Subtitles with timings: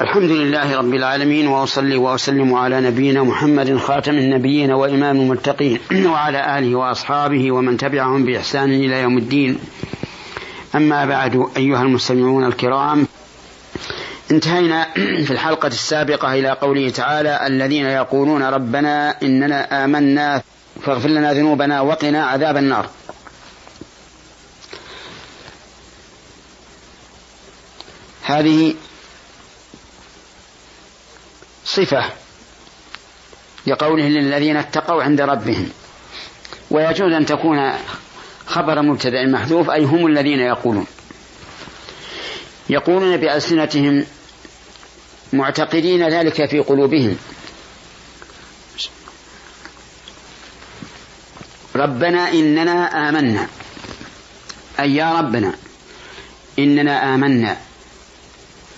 [0.00, 5.80] الحمد لله رب العالمين وأصلي وأسلم على نبينا محمد خاتم النبيين وإمام المتقين
[6.12, 9.58] وعلى آله وأصحابه ومن تبعهم بإحسان إلى يوم الدين.
[10.74, 13.06] أما بعد أيها المستمعون الكرام
[14.30, 14.86] انتهينا
[15.26, 20.42] في الحلقة السابقة إلى قوله تعالى الذين يقولون ربنا إننا آمنا
[20.82, 22.88] فاغفر لنا ذنوبنا وقنا عذاب النار.
[28.22, 28.74] هذه
[31.76, 32.12] صفة
[33.66, 35.68] لقوله للذين اتقوا عند ربهم.
[36.70, 37.72] ويجوز أن تكون
[38.46, 40.86] خبر مبتدأ محذوف أي هم الذين يقولون.
[42.70, 44.06] يقولون بألسنتهم
[45.32, 47.16] معتقدين ذلك في قلوبهم.
[51.76, 53.46] ربنا إننا آمنا.
[54.80, 55.54] أي يا ربنا
[56.58, 57.56] إننا آمنا.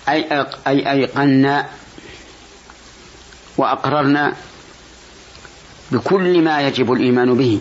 [0.09, 1.69] أي أي أيقنا
[3.59, 4.33] وأقررنا
[5.91, 7.59] بكل ما يجب الإيمان به.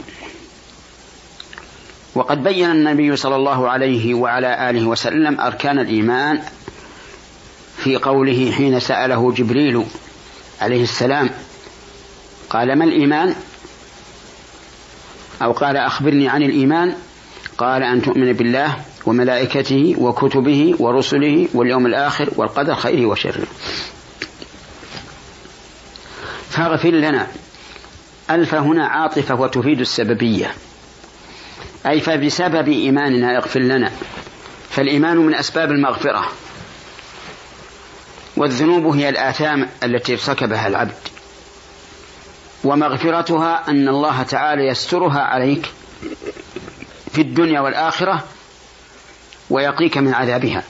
[2.15, 6.43] وقد بين النبي صلى الله عليه وعلى آله وسلم أركان الإيمان
[7.77, 9.85] في قوله حين سأله جبريل
[10.61, 11.31] عليه السلام
[12.51, 13.35] قال ما الإيمان؟
[15.43, 16.95] أو قال أخبرني عن الإيمان.
[17.59, 23.47] قال أن تؤمن بالله وملائكته وكتبه ورسله واليوم الآخر والقدر خيره وشره.
[26.59, 27.27] فاغفر لنا.
[28.31, 30.55] ألف هنا عاطفة وتفيد السببية.
[31.87, 33.93] أي فبسبب إيماننا اغفر لنا.
[34.71, 36.29] فالإيمان من أسباب المغفرة.
[38.37, 40.99] والذنوب هي الآثام التي ارتكبها العبد.
[42.65, 45.73] ومغفرتها أن الله تعالى يسترها عليك
[47.13, 48.25] في الدنيا والآخرة
[49.51, 50.63] ويقيك من عذابها.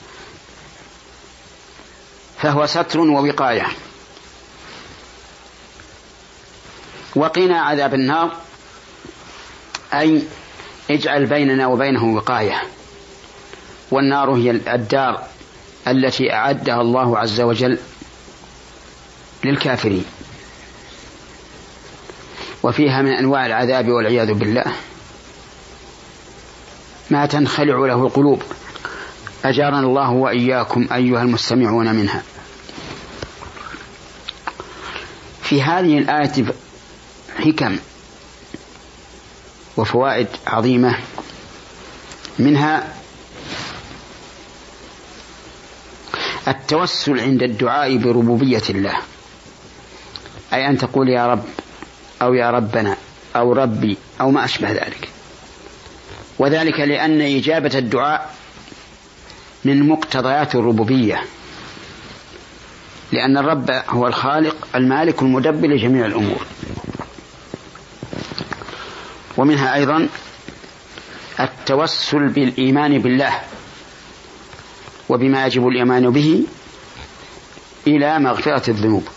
[2.38, 3.66] فهو ستر ووقاية.
[7.18, 8.36] وقنا عذاب النار.
[9.92, 10.22] أي
[10.90, 12.62] اجعل بيننا وبينه وقاية.
[13.90, 15.22] والنار هي الدار
[15.88, 17.78] التي أعدها الله عز وجل
[19.44, 20.04] للكافرين.
[22.62, 24.64] وفيها من أنواع العذاب والعياذ بالله.
[27.10, 28.42] ما تنخلع له القلوب.
[29.44, 32.22] أجارنا الله وإياكم أيها المستمعون منها.
[35.42, 36.44] في هذه الآية
[37.38, 37.78] حكم
[39.76, 40.98] وفوائد عظيمة
[42.38, 42.94] منها
[46.48, 48.96] التوسل عند الدعاء بربوبية الله.
[50.52, 51.44] أي أن تقول يا رب
[52.22, 52.96] أو يا ربنا
[53.36, 55.08] أو ربي أو ما أشبه ذلك.
[56.38, 58.34] وذلك لأن إجابة الدعاء
[59.64, 61.22] من مقتضيات الربوبية.
[63.12, 66.46] لأن الرب هو الخالق المالك المدبر لجميع الأمور.
[69.38, 70.08] ومنها أيضا
[71.40, 73.40] التوسل بالإيمان بالله
[75.08, 76.44] وبما يجب الإيمان به
[77.86, 79.08] إلى مغفرة الذنوب.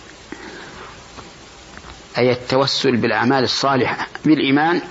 [2.18, 4.82] أي التوسل بالأعمال الصالحة بالإيمان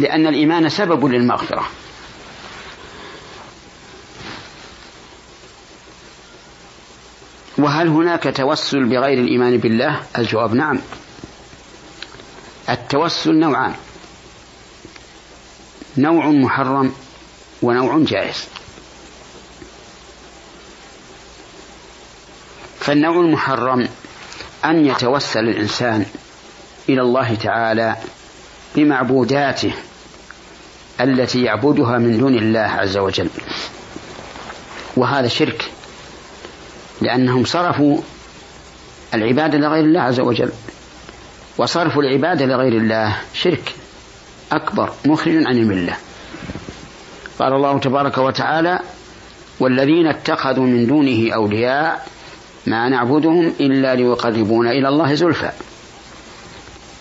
[0.00, 1.66] لأن الإيمان سبب للمغفرة.
[7.58, 10.78] وهل هناك توسل بغير الإيمان بالله؟ الجواب نعم.
[12.70, 13.74] التوسل نوعان.
[15.96, 16.92] نوع محرم
[17.62, 18.44] ونوع جائز.
[22.80, 23.88] فالنوع المحرم
[24.64, 26.06] أن يتوسل الإنسان
[26.88, 27.96] إلى الله تعالى
[28.76, 29.74] بمعبوداته
[31.00, 33.30] التي يعبدها من دون الله عز وجل.
[34.96, 35.70] وهذا شرك
[37.00, 38.00] لأنهم صرفوا
[39.14, 40.52] العبادة لغير الله عز وجل.
[41.58, 43.74] وصرف العبادة لغير الله شرك
[44.52, 45.96] أكبر مخرج عن الملة.
[47.38, 48.78] قال الله تبارك وتعالى
[49.60, 52.06] والذين اتخذوا من دونه أولياء
[52.66, 55.50] ما نعبدهم إلا ليقربونا إلى الله زلفى.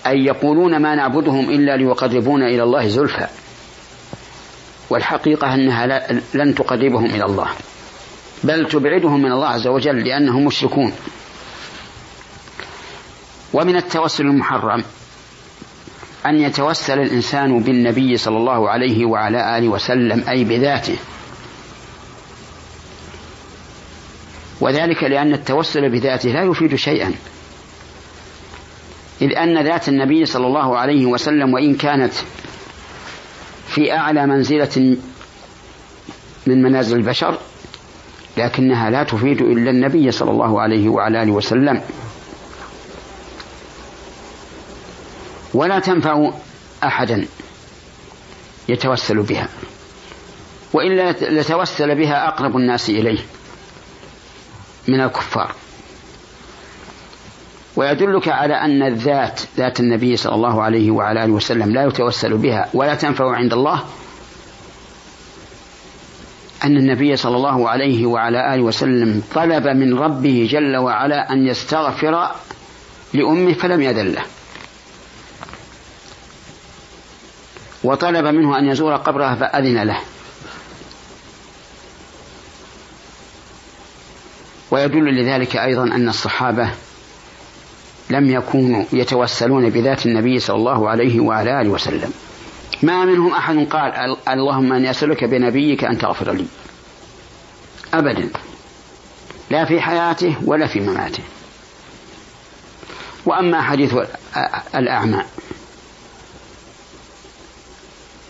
[0.07, 3.27] أي يقولون ما نعبدهم إلا ليقربونا إلى الله زلفى.
[4.89, 7.47] والحقيقة أنها لن تقربهم إلى الله
[8.43, 10.93] بل تبعدهم من الله عز وجل لأنهم مشركون.
[13.53, 14.83] ومن التوسل المحرم
[16.25, 20.95] أن يتوسل الإنسان بالنبي صلى الله عليه وعلى آله وسلم أي بذاته.
[24.61, 27.13] وذلك لأن التوسل بذاته لا يفيد شيئا.
[29.21, 32.13] إذ أن ذات النبي صلى الله عليه وسلم وإن كانت
[33.67, 34.97] في أعلى منزلة
[36.47, 37.37] من منازل البشر
[38.37, 41.81] لكنها لا تفيد إلا النبي صلى الله عليه وعلى آله وسلم.
[45.53, 46.31] ولا تنفع
[46.83, 47.27] أحدا
[48.69, 49.47] يتوسل بها
[50.73, 53.19] وإلا لتوسل بها أقرب الناس إليه
[54.87, 55.55] من الكفار.
[57.75, 62.69] ويدلك على أن الذات ذات النبي صلى الله عليه وعلى آله وسلم لا يتوسل بها
[62.73, 63.83] ولا تنفع عند الله
[66.63, 72.31] أن النبي صلى الله عليه وعلى آله وسلم طلب من ربه جل وعلا أن يستغفر
[73.13, 74.23] لأمه فلم يذل له
[77.83, 79.99] وطلب منه أن يزور قبرها فأذن له.
[84.71, 86.69] ويدل لذلك أيضا أن الصحابة
[88.09, 92.13] لم يكونوا يتوسلون بذات النبي صلى الله عليه وعلى آله وسلم.
[92.83, 96.45] ما منهم أحد قال اللهم أني أسألك بنبيك أن تغفر لي.
[97.93, 98.29] أبدا.
[99.49, 101.23] لا في حياته ولا في مماته.
[103.25, 103.95] وأما حديث
[104.75, 105.23] الأعمى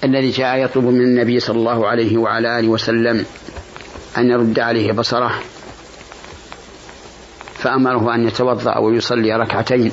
[0.04, 3.26] الذي جاء يطلب من النبي صلى الله عليه وعلى آله وسلم
[4.18, 5.40] أن يرد عليه بصره
[7.56, 9.92] فأمره أن يتوضأ ويصلي ركعتين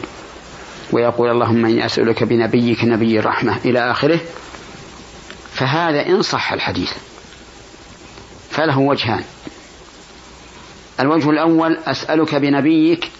[0.92, 4.20] ويقول اللهم إني أسألك بنبيك نبي الرحمة إلى آخره.
[5.52, 6.90] فهذا إن صح الحديث
[8.50, 9.24] فله وجهان.
[11.00, 13.10] الوجه الأول أسألك بنبيك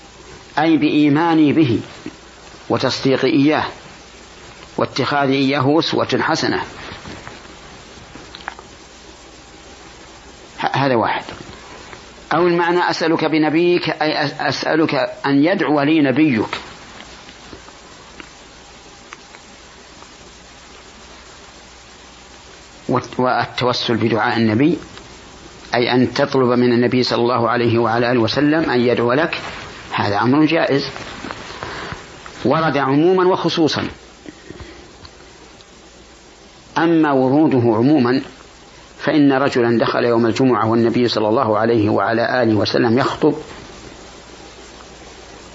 [0.58, 1.80] أي بإيماني به
[2.68, 3.64] وتصديقي إياه
[4.76, 6.62] واتخاذ إياه أسوة حسنة.
[10.58, 11.24] هذا واحد.
[12.34, 14.94] أو المعنى أسألك بنبيك أي أسألك
[15.26, 16.60] أن يدعو لي نبيك.
[22.88, 24.78] والتوسل بدعاء النبي
[25.74, 29.40] أي أن تطلب من النبي صلى الله عليه وعلى آله وسلم أن يدعو لك.
[29.92, 30.90] هذا أمر جائز.
[32.44, 33.88] ورد عموما وخصوصا.
[36.78, 38.22] أما وروده عموما
[39.06, 43.34] فإن رجلا دخل يوم الجمعة والنبي صلى الله عليه وعلى آله وسلم يخطب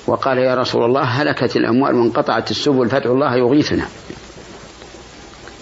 [0.08, 3.86] وقال يا رسول الله هلكت الأموال وانقطعت السبل فادعو الله يغيثنا.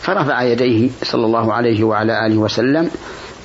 [0.01, 2.91] فرفع يديه صلى الله عليه وعلى آله وسلم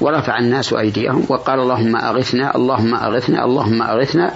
[0.00, 4.35] ورفع الناس أيديهم وقال اللهم أغثنا اللهم أغثنا اللهم أغثنا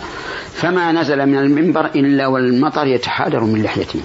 [0.54, 4.00] فما نزل من المنبر إلا والمطر يتحادر من لحيته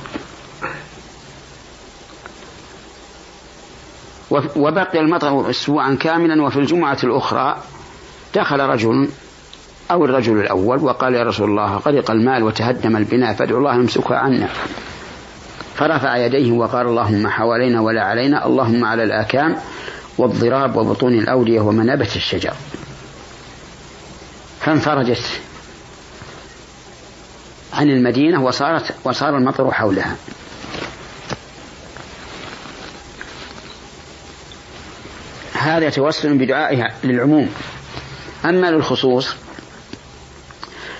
[4.31, 7.57] وبقي المطر أسبوعا كاملا وفي الجمعة الأخرى
[8.35, 9.09] دخل رجل
[9.91, 14.49] أو الرجل الأول وقال يا رسول الله غرق المال وتهدم البناء فادعو الله يمسكها عنا
[15.75, 19.55] فرفع يديه وقال اللهم حوالينا ولا علينا اللهم على الآكام
[20.17, 22.53] والضراب وبطون الأودية ومنابت الشجر.
[24.59, 25.41] فانفرجت
[27.73, 30.15] عن المدينة وصارت وصار المطر حولها.
[35.63, 37.50] هذا توسل بدعائها للعموم.
[38.45, 39.36] أما للخصوص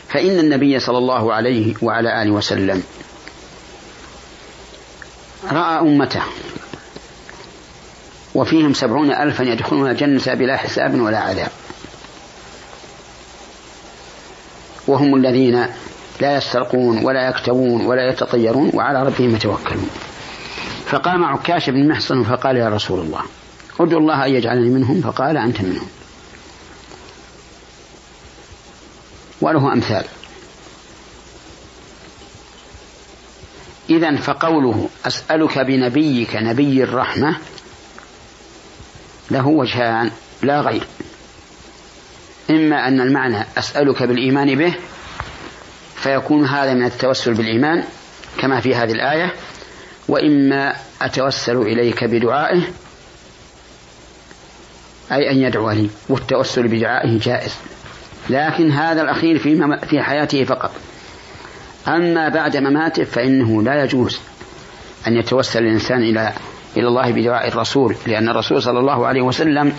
[0.10, 2.84] فإن النبي صلى الله عليه وعلى آله وسلم
[5.52, 6.22] رأى أمته
[8.36, 11.52] وفيهم سبعون ألفا يدخلون الجنة بلا حساب ولا عذاب.
[14.88, 15.68] وهم الذين
[16.20, 19.90] لا يسترقون ولا يكتوون ولا يتطيرون وعلى ربهم يتوكلون.
[20.86, 23.22] فقام عكاش بن محصن فقال يا رسول الله
[23.84, 25.88] ادعو الله أن يجعلني منهم فقال أنت منهم.
[29.42, 30.06] وله أمثال.
[33.90, 37.38] إذا فقوله أسألك بنبيك نبي الرحمة
[39.32, 40.12] له وجهان
[40.42, 40.88] لا غير.
[42.50, 44.76] إما أن المعنى أسألك بالإيمان به
[45.96, 47.84] فيكون هذا من التوسل بالإيمان
[48.38, 49.34] كما في هذه الآية
[50.08, 52.62] وإما أتوسل إليك بدعائه
[55.16, 57.56] أي أن يدعو لي والتوسل بدعائه جائز.
[58.30, 60.72] لكن هذا الأخير في, في حياته فقط.
[61.88, 64.20] أما بعد مماته فإنه لا يجوز
[65.08, 66.34] أن يتوسل الإنسان إلى
[66.78, 69.74] إلى الله بدعاء الرسول لأن الرسول صلى الله عليه وسلم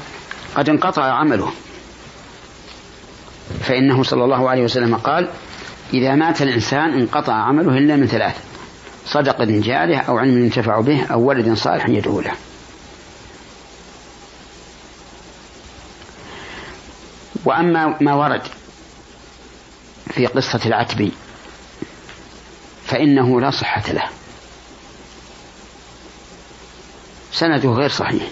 [0.54, 1.50] قد انقطع عمله.
[3.60, 5.28] فإنه صلى الله عليه وسلم قال
[5.94, 8.36] إذا مات الإنسان انقطع عمله إلا من ثلاث
[9.06, 12.32] صدق جاره أو علم ينتفع به أو ولد صالح يدعو له.
[17.44, 18.42] وأما ما ورد
[20.10, 21.12] في قصة العتبي
[22.86, 24.08] فإنه لا صحة له.
[27.32, 28.28] سنده غير صحيح.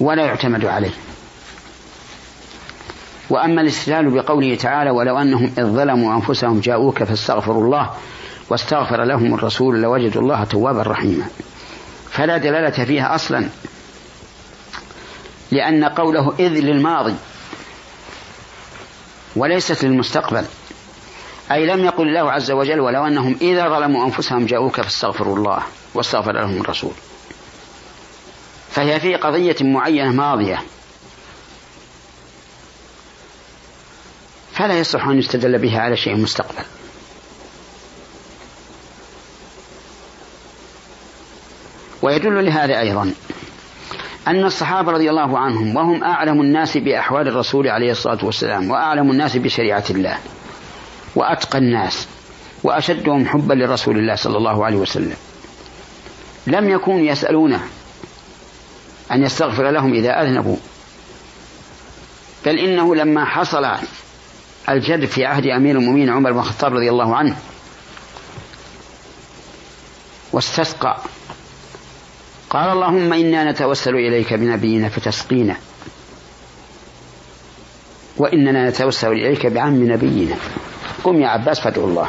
[0.00, 0.94] ولا يعتمد عليه.
[3.30, 7.90] وأما الاستدلال بقوله تعالى ولو أنهم إذ ظلموا أنفسهم جاءوك فاستغفروا الله
[8.50, 11.26] واستغفر لهم الرسول لوجدوا الله توابا رحيما.
[12.10, 13.48] فلا دلالة فيها أصلا.
[15.54, 17.14] لأن قوله إذ للماضي
[19.36, 20.44] وليست للمستقبل.
[21.52, 25.62] أي لم يقل الله عز وجل ولو أنهم إذا ظلموا أنفسهم جاءوك فاستغفروا الله
[25.94, 26.92] واستغفر لهم الرسول.
[28.70, 30.62] فهي في قضية معينة ماضية.
[34.52, 36.64] فلا يصح أن يستدل بها على شيء مستقبل.
[42.02, 43.14] ويدل لهذا أيضا
[44.28, 49.36] أن الصحابة رضي الله عنهم وهم أعلم الناس بأحوال الرسول عليه الصلاة والسلام وأعلم الناس
[49.36, 50.18] بشريعة الله
[51.14, 52.08] وأتقى الناس
[52.62, 55.16] وأشدهم حبا لرسول الله صلى الله عليه وسلم.
[56.46, 57.60] لم يكونوا يسألونه
[59.12, 60.56] أن يستغفر لهم إذا أذنبوا.
[62.46, 63.66] بل إنه لما حصل
[64.68, 67.36] الجد في عهد أمير المؤمنين عمر بن الخطاب رضي الله عنه
[70.32, 70.96] واستسقى
[72.54, 75.56] قال اللهم إنا نتوسل إليك بنبينا فتسقينا.
[78.16, 80.36] وإننا نتوسل إليك بعم نبينا.
[81.04, 82.08] قم يا عباس فادعو الله.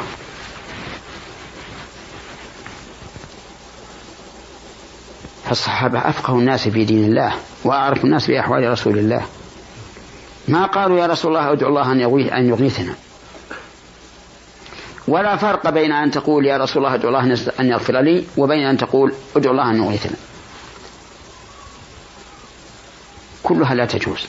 [5.44, 7.34] فالصحابة أفقه الناس في دين الله
[7.64, 9.26] وأعرف الناس بأحوال رسول الله.
[10.48, 11.92] ما قالوا يا رسول الله أدعو الله
[12.38, 12.94] أن يغيثنا.
[15.08, 18.76] ولا فرق بين أن تقول يا رسول الله أدعو الله أن يغفر لي وبين أن
[18.76, 20.16] تقول أدعو الله أن يغيثنا.
[23.46, 24.26] كلها لا تجوز.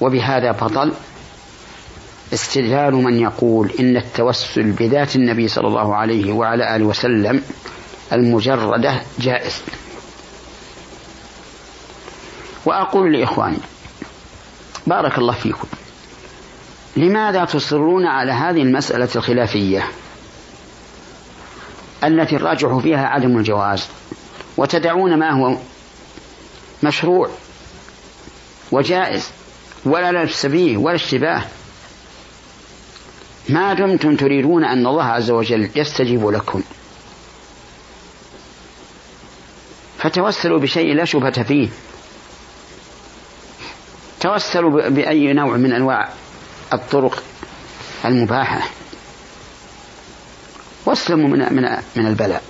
[0.00, 0.92] وبهذا بطل
[2.32, 7.42] استدلال من يقول إن التوسل بذات النبي صلى الله عليه وعلى آله وسلم
[8.12, 9.62] المجردة جائز.
[12.66, 13.58] وأقول لإخواني
[14.86, 15.68] بارك الله فيكم
[16.96, 19.88] لماذا تصرون على هذه المسألة الخلافية
[22.04, 23.88] التي الراجح فيها عدم الجواز؟
[24.56, 25.58] وتدعون ما هو
[26.82, 27.30] مشروع
[28.72, 29.28] وجائز
[29.84, 31.42] ولا لبس به ولا اشتباه.
[33.48, 36.62] ما دمتم تريدون أن الله عز وجل يستجيب لكم.
[39.98, 41.68] فتوسلوا بشيء لا شبهة فيه.
[44.20, 46.08] توسلوا بأي نوع من أنواع
[46.72, 47.22] الطرق
[48.04, 48.68] المباحة.
[50.86, 52.42] واسلموا من من البلاء.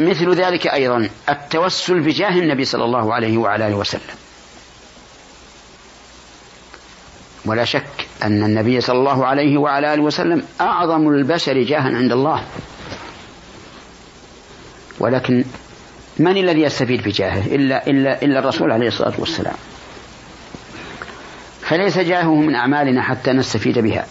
[0.00, 4.14] مثل ذلك أيضا التوسل بجاه النبي صلى الله عليه وعلى آله وسلم.
[7.46, 12.44] ولا شك أن النبي صلى الله عليه وعلى آله وسلم أعظم البشر جاها عند الله.
[15.00, 15.44] ولكن
[16.18, 19.56] من الذي يستفيد بجاهه؟ إلا, إلا, إلا الرسول عليه الصلاة والسلام.
[21.60, 24.06] فليس جاهه من أعمالنا حتى نستفيد بها.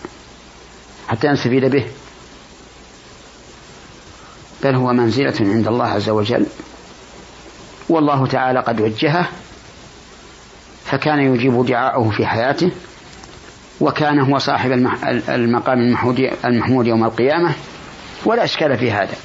[1.08, 1.86] حتى نستفيد به.
[4.64, 6.46] بل هو منزلة عند الله عز وجل.
[7.90, 9.30] والله تعالى قد وجهه
[10.86, 12.72] فكان يجيب دعاءه في حياته
[13.80, 14.72] وكان هو صاحب
[15.30, 15.80] المقام
[16.46, 17.54] المحمود يوم القيامة
[18.26, 19.16] ولا إشكال في هذا.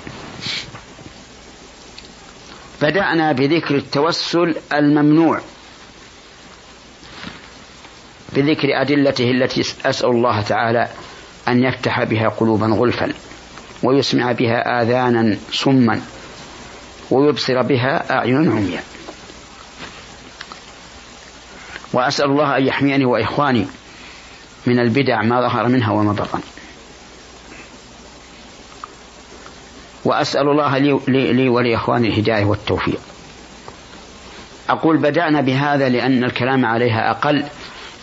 [2.83, 5.41] بدأنا بذكر التوسل الممنوع
[8.33, 10.89] بذكر أدلته التي أسأل الله تعالى
[11.49, 13.13] أن يفتح بها قلوبا غلفا.
[13.83, 16.01] ويسمع بها آذانا صما
[17.11, 18.83] ويبصر بها أعين عميا
[21.93, 23.67] وأسأل الله أن يحميني وإخواني
[24.67, 26.41] من البدع ما ظهر منها وما بطن.
[30.05, 33.01] وأسأل الله لي, لي, لي ولإخواني الهداية والتوفيق.
[34.69, 37.45] أقول بدأنا بهذا لأن الكلام عليها أقل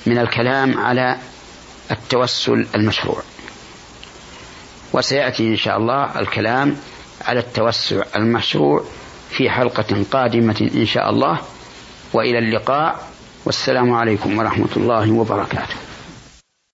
[0.06, 1.18] من الكلام على
[1.92, 3.22] التوسل المشروع.
[4.96, 6.76] وسيأتي إن شاء الله الكلام
[7.26, 8.84] على التوسع المشروع
[9.30, 11.40] في حلقة قادمة إن شاء الله.
[12.14, 13.00] وإلى اللقاء.
[13.46, 15.76] والسلام عليكم ورحمة الله وبركاته.